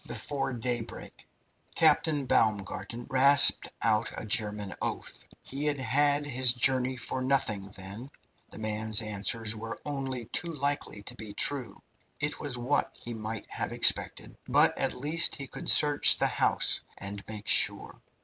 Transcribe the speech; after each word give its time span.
"Before 0.07 0.51
daybreak." 0.53 1.27
Captain 1.75 2.25
Baumgarten 2.25 3.05
rasped 3.07 3.69
out 3.83 4.11
a 4.17 4.25
German 4.25 4.73
oath. 4.81 5.25
He 5.43 5.65
had 5.67 5.77
had 5.77 6.25
his 6.25 6.53
journey 6.53 6.97
for 6.97 7.21
nothing, 7.21 7.69
then. 7.75 8.09
The 8.49 8.57
man's 8.57 9.03
answers 9.03 9.55
were 9.55 9.79
only 9.85 10.25
too 10.25 10.51
likely 10.55 11.03
to 11.03 11.13
be 11.13 11.33
true. 11.33 11.83
It 12.19 12.39
was 12.39 12.57
what 12.57 12.97
he 12.99 13.13
might 13.13 13.45
have 13.51 13.71
expected. 13.71 14.35
But 14.47 14.75
at 14.75 14.95
least 14.95 15.35
he 15.35 15.47
would 15.53 15.69
search 15.69 16.17
the 16.17 16.25
house 16.25 16.81
and 16.97 17.23
make 17.27 17.47
sure. 17.47 18.01